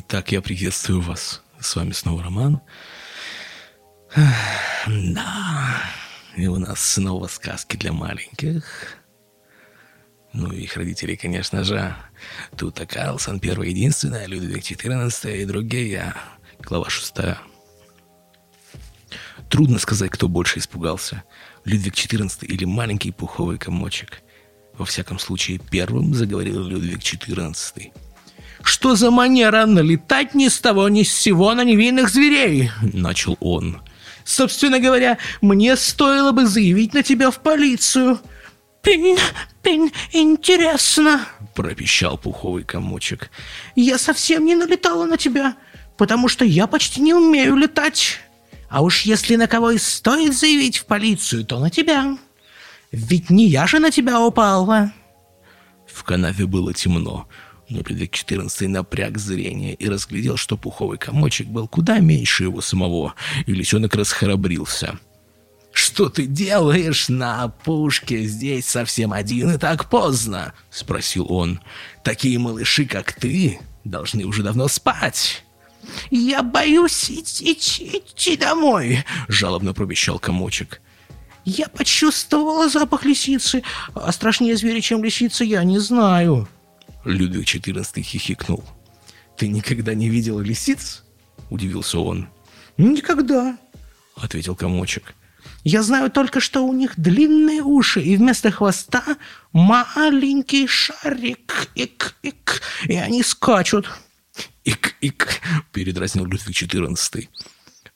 [0.00, 1.42] Итак, я приветствую вас.
[1.58, 2.60] С вами снова Роман.
[4.86, 5.82] Да,
[6.36, 8.96] и у нас снова сказки для маленьких.
[10.32, 11.96] Ну и их родителей, конечно же.
[12.56, 16.14] Тут Карлсон, первая единственная, Людвиг XIV и другие.
[16.60, 17.38] Глава шестая.
[19.50, 21.24] Трудно сказать, кто больше испугался.
[21.64, 24.22] Людвиг XIV или маленький пуховый комочек.
[24.74, 27.92] Во всяком случае, первым заговорил Людвиг XIV.
[28.62, 33.80] «Что за манера налетать ни с того ни с сего на невинных зверей?»— начал он.
[34.24, 38.20] «Собственно говоря, мне стоило бы заявить на тебя в полицию».
[38.82, 39.18] «Пин,
[39.62, 43.30] пин, интересно»,— пропищал пуховый комочек.
[43.74, 45.56] «Я совсем не налетала на тебя,
[45.96, 48.18] потому что я почти не умею летать.
[48.68, 52.16] А уж если на кого и стоит заявить в полицию, то на тебя».
[52.90, 54.92] Ведь не я же на тебя упала.
[55.86, 57.28] В канаве было темно, но
[57.68, 63.14] Людвиг XIV напряг зрение и разглядел, что пуховый комочек был куда меньше его самого,
[63.46, 64.98] и лисенок расхрабрился.
[65.72, 71.60] «Что ты делаешь на опушке здесь совсем один и так поздно?»— спросил он.
[72.02, 75.44] «Такие малыши, как ты, должны уже давно спать».
[76.10, 80.80] «Я боюсь идти, идти домой»,— жалобно пробещал комочек.
[81.44, 83.62] Я почувствовала запах лисицы,
[83.94, 86.46] а страшнее зверя, чем лисица, я не знаю.
[87.08, 88.64] Людвиг XIV хихикнул.
[89.36, 91.04] «Ты никогда не видел лисиц?»–
[91.50, 92.28] удивился он.
[92.76, 93.58] «Никогда»,–
[94.16, 95.14] ответил комочек.
[95.64, 99.02] «Я знаю только, что у них длинные уши, и вместо хвоста
[99.52, 103.88] маленький шарик, ик-ик, и они скачут».
[104.64, 105.40] «Ик-ик»,–
[105.72, 107.28] передразнил Людвиг XIV.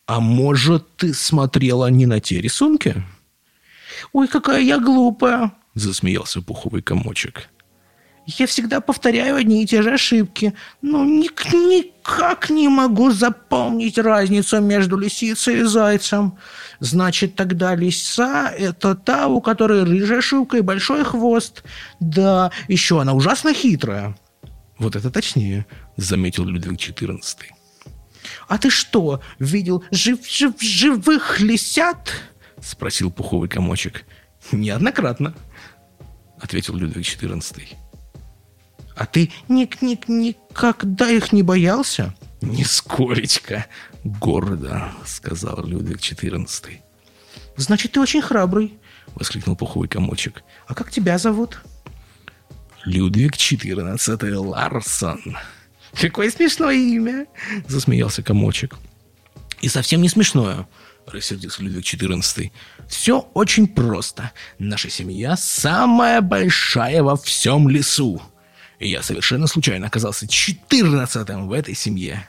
[0.06, 3.04] «А может, ты смотрела не на те рисунки?»
[4.12, 7.48] «Ой, какая я глупая!»– засмеялся пуховый комочек.
[8.26, 14.60] «Я всегда повторяю одни и те же ошибки, но ник никак не могу запомнить разницу
[14.60, 16.38] между лисицей и зайцем.
[16.78, 21.64] Значит, тогда лиса– это та, у которой рыжая шубка и большой хвост.
[21.98, 24.16] Да, еще она ужасно хитрая».
[24.78, 25.66] «Вот это точнее»,–
[25.96, 27.22] заметил Людвиг XIV.
[28.48, 32.12] «А ты что, видел жив жив живых лисят?»—
[32.60, 34.04] спросил пуховый комочек.
[34.50, 35.34] «Неоднократно»,—
[36.40, 37.76] ответил Людвиг XIV.
[38.96, 43.66] «А ты ник-ник никогда их не боялся?» «Нискоречко!»—
[44.04, 46.80] гордо сказал Людвиг XIV.
[47.56, 48.74] «Значит, ты очень храбрый!»—
[49.14, 50.42] воскликнул пуховый комочек.
[50.66, 51.62] «А как тебя зовут?»
[52.84, 55.36] «Людвиг XIV Ларсон».
[55.92, 57.26] «Какое смешное имя!»—
[57.68, 58.76] засмеялся комочек.
[59.60, 60.66] «И совсем не смешное!»—
[61.06, 62.50] рассердился Людвиг XIV.
[62.88, 64.32] «Все очень просто.
[64.58, 68.20] Наша семья самая большая во всем лесу.
[68.82, 72.28] И я совершенно случайно оказался четырнадцатым в этой семье».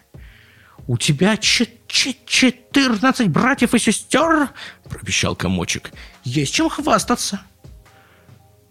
[0.85, 4.49] «У тебя четырнадцать братьев и сестер?»—
[4.89, 5.91] пропищал комочек.
[6.23, 7.41] «Есть чем хвастаться».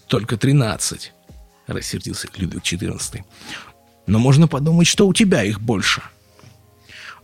[0.07, 1.13] «Только тринадцать»,—
[1.67, 3.25] рассердился Людвиг XIV.
[4.07, 6.03] «Но можно подумать, что у тебя их больше».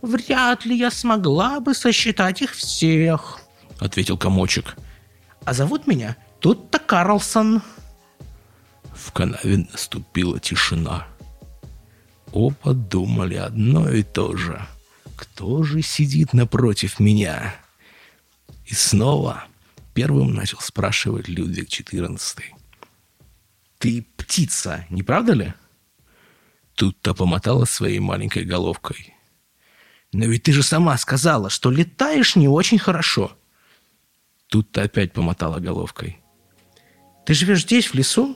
[0.01, 3.39] Вряд ли я смогла бы сосчитать их всех,
[3.79, 4.75] ответил комочек.
[5.45, 7.61] А зовут меня тут-то Карлсон.
[8.99, 11.07] В канаве наступила тишина.
[12.31, 14.61] Оба думали одно и то же.
[15.15, 17.55] Кто же сидит напротив меня?
[18.65, 19.45] И снова
[19.93, 22.43] первым начал спрашивать Людвиг XIV.
[23.77, 25.53] «Ты птица, не правда ли?»
[26.75, 29.15] Тут-то помотала своей маленькой головкой.
[30.11, 33.37] Но ведь ты же сама сказала, что летаешь не очень хорошо.
[34.47, 36.19] Тут-то опять помотала головкой.
[37.25, 38.35] Ты живешь здесь, в лесу?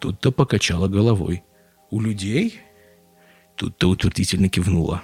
[0.00, 1.44] Тут-то покачала головой.
[1.90, 2.60] У людей?
[3.54, 5.02] Тут-то утвердительно кивнула.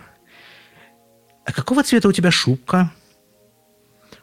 [1.44, 2.90] А какого цвета у тебя шубка?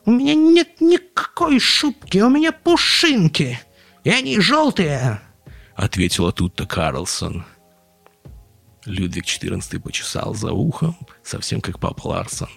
[0.06, 3.59] У меня нет никакой шубки, у меня пушинки.
[4.03, 5.22] И они желтые,
[5.75, 7.45] ответила тут-то Карлсон.
[8.85, 12.49] Людвиг XIV почесал за ухом, совсем как папа Ларсон.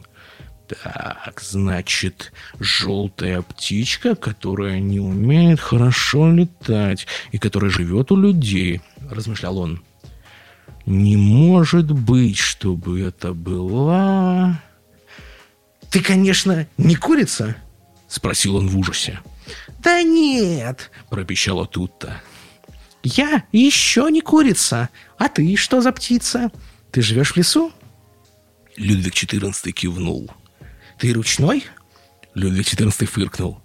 [0.69, 8.81] «Так, значит, желтая птичка, которая не умеет хорошо летать и которая живет у людей»,—
[9.11, 9.85] размышлял он.
[10.85, 14.61] «Не может быть, чтобы это была...»
[15.91, 17.57] «Ты, конечно, не курица?»—
[18.09, 19.21] спросил он в ужасе.
[19.79, 22.23] «Да нет!»— пропищала Тутта.
[23.05, 24.89] «Я еще не курица.
[25.17, 26.51] А ты что за птица?
[26.91, 27.73] Ты живешь в лесу?»
[28.77, 30.31] Людвиг XIV кивнул.
[30.99, 31.65] «Ты ручной?»
[32.35, 33.61] Людвиг XIV фыркнул.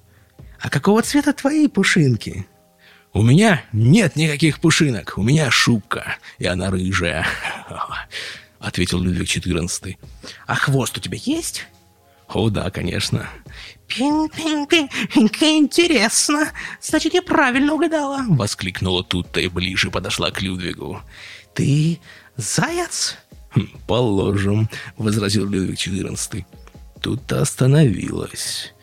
[0.59, 2.45] «А какого цвета твои пушинки?»
[3.13, 5.17] «У меня нет никаких пушинок.
[5.17, 7.25] У меня шубка, и она рыжая».
[8.61, 9.97] ответил Людвиг XIV.
[10.47, 11.65] А хвост у тебя есть?
[12.29, 13.27] О, да, конечно.
[13.87, 16.51] Пин-пин-пин, интересно.
[16.79, 18.23] Значит, я правильно угадала.
[18.29, 21.01] Воскликнула Тутта и ближе подошла к Людвигу.
[21.53, 21.99] Ты
[22.37, 23.17] заяц?
[23.53, 26.45] «Хм, «Положим»,— возразил Людвиг XIV.
[27.01, 28.73] Тут-то остановилась.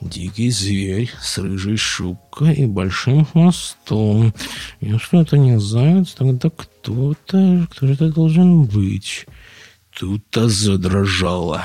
[0.00, 4.34] Дикий зверь с рыжей шубкой и большим хвостом.
[4.80, 7.66] Если это не заяц, тогда кто-то...
[7.70, 9.26] Кто же это должен быть?
[9.90, 11.64] Тут-то задрожала.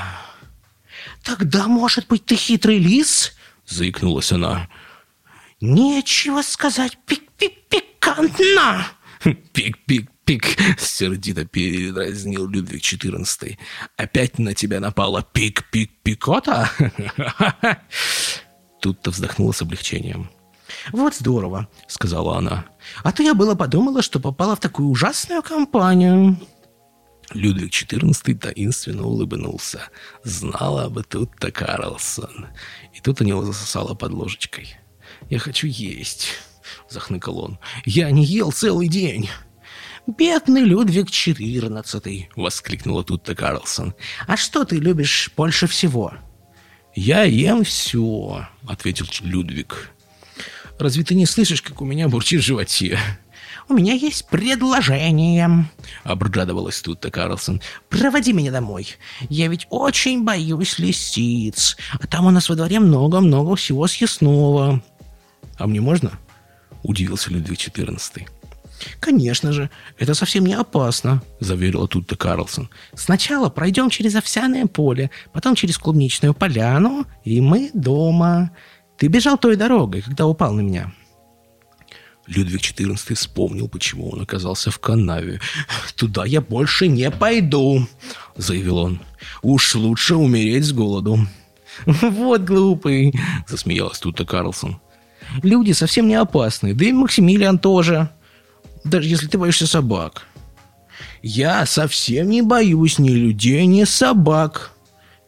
[1.22, 3.34] «Тогда, может быть, ты хитрый лис?»—
[3.66, 4.68] заикнулась она.
[5.60, 8.86] «Нечего сказать, пик-пик-пикантно!»
[10.30, 13.58] «Пик-пик-пик!»— сердито передразнил Людвиг XIV.
[13.96, 16.70] «Опять на тебя напала пик-пик-пикота?»
[18.80, 20.30] Тут-то вздохнула с облегчением.
[20.92, 22.64] «Вот здорово»,— сказала она.
[23.02, 26.38] «А то я было подумала, что попала в такую ужасную компанию».
[27.32, 29.82] Людвиг XIV таинственно улыбнулся.
[30.22, 32.46] Знала бы тут-то Карлсон.
[32.94, 34.76] И тут у него засосало под ложечкой.
[35.28, 36.28] «Я хочу есть»,—
[36.88, 37.58] захныкал он.
[37.84, 39.28] «Я не ел целый день».
[40.16, 43.94] «Бедный Людвиг XIV!»— воскликнула тут-то Карлсон.
[44.26, 46.12] «А что ты любишь больше всего?»
[46.96, 49.90] «Я ем все»,— ответил Людвиг.
[50.80, 52.98] «Разве ты не слышишь, как у меня бурчит в животе?»
[53.68, 55.68] «У меня есть предложение»,—
[56.02, 57.62] обрадовалась тут-то Карлсон.
[57.88, 58.88] «Проводи меня домой.
[59.28, 64.82] Я ведь очень боюсь лисиц, а там у нас во дворе много-много всего съестного».
[65.56, 66.18] «А мне можно?»—
[66.82, 68.26] удивился Людвиг XIV.
[68.98, 72.70] «Конечно же, это совсем не опасно»,— заверила тут-то Карлсон.
[72.94, 78.50] «Сначала пройдем через овсяное поле, потом через клубничную поляну, и мы дома.
[78.96, 80.92] Ты бежал той дорогой, когда упал на меня».
[82.26, 85.40] Людвиг XIV вспомнил, почему он оказался в канаве.
[85.96, 87.86] «Туда я больше не пойду»,—
[88.36, 89.00] заявил он.
[89.42, 91.18] «Уж лучше умереть с голоду».
[91.86, 93.12] «Вот глупый»,—
[93.48, 94.80] засмеялась тут-то Карлсон.
[95.42, 98.10] «Люди совсем не опасны, да и Максимилиан тоже.
[98.84, 100.26] Даже если ты боишься собак».
[101.22, 104.72] «Я совсем не боюсь ни людей, ни собак»,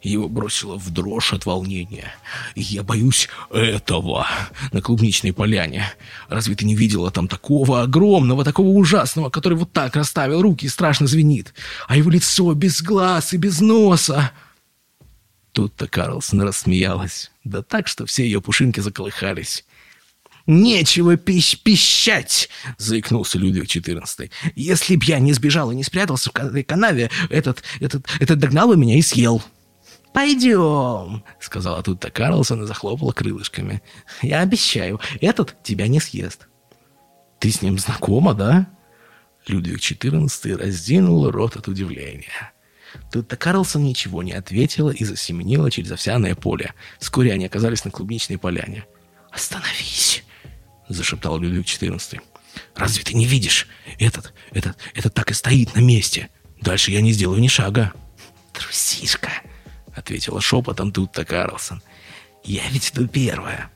[0.03, 2.13] его бросило в дрожь от волнения.
[2.57, 4.27] «Я боюсь этого
[4.73, 5.87] на клубничной поляне.
[6.29, 10.69] Разве ты не видела там такого огромного, такого ужасного, который вот так расставил руки и
[10.69, 11.55] страшно звенит?
[11.87, 14.33] А его лицо без глаз и без носа!»
[15.53, 17.31] Тут-то Карлсон рассмеялась.
[17.45, 19.65] Да так, что все ее пушинки заколыхались.
[20.47, 22.49] «Нечего пищ пищать!»—
[22.79, 24.31] заикнулся Людвиг XIV.
[24.57, 28.77] «Если б я не сбежал и не спрятался в канаве, этот, этот, этот догнал бы
[28.77, 29.43] меня и съел!»
[30.13, 33.83] «Пойдем»,— сказала тут-то Карлсон и захлопала крылышками.
[34.21, 36.49] «Я обещаю, этот тебя не съест».
[37.39, 38.67] «Ты с ним знакома, да?»
[39.47, 42.53] Людвиг XIV раздвинул рот от удивления.
[43.11, 46.75] Тут-то Карлсон ничего не ответила и засеменила через овсяное поле.
[46.99, 48.85] Вскоре они оказались на клубничной поляне.
[49.31, 50.25] «Остановись!»—
[50.95, 52.21] зашептал Людвиг XIV.
[52.75, 53.67] «Разве ты не видишь?
[53.99, 56.29] Этот, этот, этот так и стоит на месте.
[56.61, 57.93] Дальше я не сделаю ни шага».
[58.53, 59.31] «Трусишка!»—
[59.95, 61.83] ответила шепотом Тутта Карлсон.
[62.45, 63.71] «Я ведь иду первая».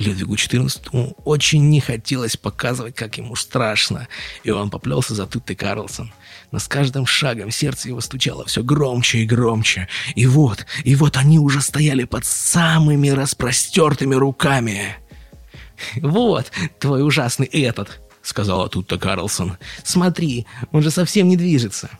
[0.00, 4.08] Людвигу XIV очень не хотелось показывать, как ему страшно,
[4.44, 6.12] и он поплелся за Туттой Карлсон.
[6.50, 9.88] Но с каждым шагом сердце его стучало все громче и громче.
[10.14, 14.96] И вот, и вот они уже стояли под самыми распростертыми руками.
[16.02, 19.56] «Вот твой ужасный этот»,— сказала Тутта Карлсон.
[19.84, 21.90] «Смотри, он же совсем не движется».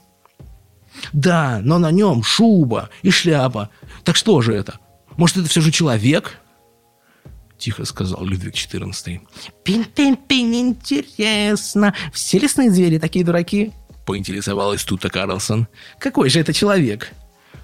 [1.13, 3.71] Да, но на нем шуба и шляпа.
[4.05, 4.79] Так что же это?
[5.17, 6.39] Может, это все же человек?
[7.59, 9.21] Тихо сказал Людвиг XIV.
[9.65, 11.95] Пин-пин-пин, интересно.
[12.13, 13.73] Все лесные звери такие дураки?
[14.07, 15.69] Поинтересовалась Тута Карлсон.
[15.99, 17.13] Какой же это человек?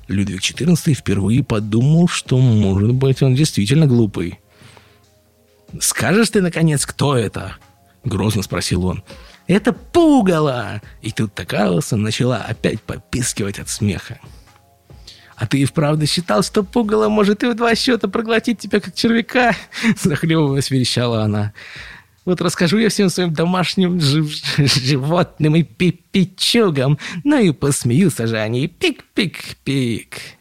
[0.09, 4.39] Людвиг XIV впервые подумал, что, может быть, он действительно глупый.
[5.81, 7.57] «Скажешь ты, наконец, кто это?»—
[8.05, 9.03] грозно спросил он.
[9.47, 14.19] Это пугало!» И тут-то Карлсон начала опять попискивать от смеха.
[15.37, 18.95] «А ты и вправду считал, что пугало может и в два счета проглотить тебя, как
[18.95, 19.55] червяка?»
[20.03, 21.53] Захлебываясь, верещала она.
[22.25, 28.67] «Вот расскажу я всем своим домашним животным и пипичугам, ну и посмеются же они.
[28.67, 30.36] Пик-пик-пик!»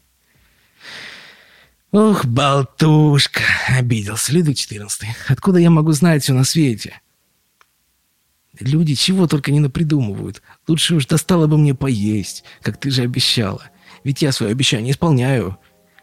[1.95, 5.05] «Ух, болтушка!»— обиделся Людвиг XIV.
[5.29, 6.99] «Откуда я могу знать все на свете?»
[8.59, 10.41] Люди чего только не напридумывают.
[10.67, 13.63] Лучше уж достало бы мне поесть, как ты же обещала.
[14.03, 15.57] Ведь я свое обещание исполняю.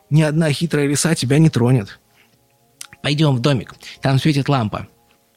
[0.09, 2.01] Ни одна хитрая лиса тебя не тронет.
[3.03, 4.89] Пойдем в домик, там светит лампа,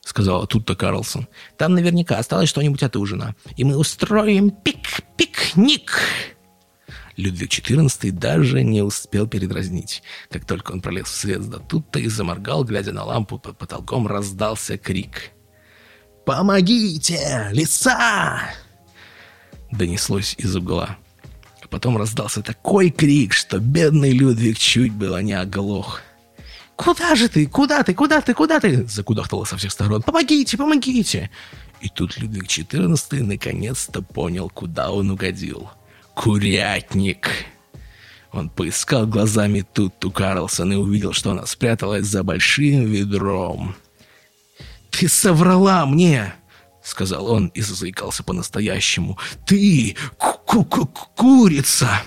[0.01, 1.27] сказала тут-то Карлсон.
[1.57, 3.35] Там наверняка осталось что-нибудь от ужина.
[3.57, 6.34] И мы устроим пик-пик Курятник!»
[7.17, 10.03] Людвиг XIV даже не успел передразнить.
[10.29, 14.07] Как только он пролез в свет, да тут-то и заморгал, глядя на лампу, под потолком
[14.07, 15.31] раздался крик.
[16.25, 17.49] «Помогите!
[17.51, 18.41] Лиса!»
[19.71, 20.97] Донеслось из угла.
[21.61, 26.01] А потом раздался такой крик, что бедный Людвиг чуть было не оглох.
[26.75, 27.47] «Куда же ты?
[27.47, 27.93] Куда ты?
[27.93, 28.33] Куда ты?
[28.33, 30.01] Куда ты?» Закудахтало со всех сторон.
[30.01, 30.57] «Помогите!
[30.57, 31.29] Помогите!»
[31.79, 35.69] И тут Людвиг XIV наконец-то понял, куда он угодил.
[36.15, 37.29] «Курятник!»
[38.31, 43.75] Он поискал глазами тут-ту Карлсон и увидел, что она спряталась за большим ведром.
[44.89, 46.33] «Ты соврала мне!»—
[46.83, 49.17] сказал он и заикался по-настоящему.
[49.45, 52.01] «Ты ку -ку курица!»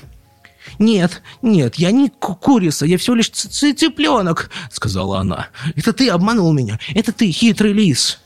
[0.78, 5.48] «Нет, нет, я не курица, я всего лишь цыпленок»,— сказала она.
[5.76, 8.20] «Это ты обманул меня, это ты хитрый лис».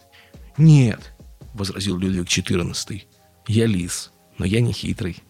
[0.57, 1.13] «Нет»,—
[1.55, 3.03] возразил Людвиг XIV,—
[3.47, 5.23] «я лис, но я не хитрый».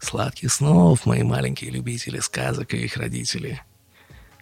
[0.00, 3.62] Сладких снов, мои маленькие любители сказок и их родители.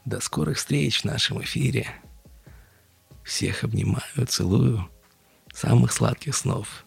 [0.05, 1.89] До скорых встреч в нашем эфире.
[3.25, 4.89] Всех обнимаю, целую.
[5.53, 6.86] Самых сладких снов.